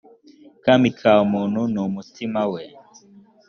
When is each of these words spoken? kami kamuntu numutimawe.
kami 0.65 0.87
kamuntu 0.99 1.61
numutimawe. 1.73 2.61